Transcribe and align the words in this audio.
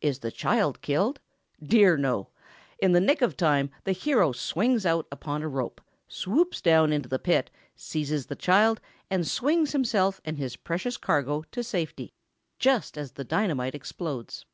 Is 0.00 0.20
the 0.20 0.30
child 0.30 0.80
killed? 0.80 1.18
Dear, 1.60 1.96
no! 1.96 2.28
In 2.78 2.92
the 2.92 3.00
nick 3.00 3.20
of 3.20 3.36
time, 3.36 3.68
the 3.82 3.90
hero 3.90 4.30
swings 4.30 4.86
out 4.86 5.08
upon 5.10 5.42
a 5.42 5.48
rope, 5.48 5.80
swoops 6.06 6.60
down 6.62 6.92
into 6.92 7.08
the 7.08 7.18
pit, 7.18 7.50
seizes 7.74 8.26
the 8.26 8.36
child 8.36 8.80
and 9.10 9.26
swings 9.26 9.72
himself 9.72 10.20
and 10.24 10.38
his 10.38 10.54
precious 10.54 10.96
charge 10.96 11.46
to 11.50 11.64
safety, 11.64 12.12
just 12.60 12.96
as 12.96 13.14
the 13.14 13.24
dynamite 13.24 13.74
explodes. 13.74 14.44